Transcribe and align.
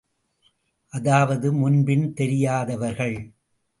அதாவது 0.93 1.53
முன்பின் 1.53 2.13
தெரியாதவர்கள். 2.13 3.17